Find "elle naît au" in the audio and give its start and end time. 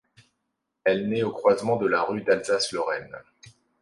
0.83-1.29